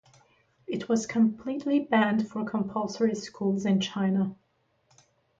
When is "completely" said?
1.05-1.79